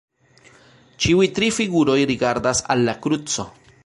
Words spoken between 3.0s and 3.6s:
kruco.